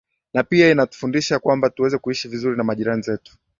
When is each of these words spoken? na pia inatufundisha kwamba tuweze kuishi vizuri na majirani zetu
na 0.33 0.43
pia 0.43 0.71
inatufundisha 0.71 1.39
kwamba 1.39 1.69
tuweze 1.69 1.97
kuishi 1.97 2.27
vizuri 2.27 2.57
na 2.57 2.63
majirani 2.63 3.01
zetu 3.01 3.37